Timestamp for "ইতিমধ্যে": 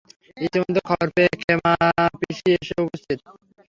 0.37-0.81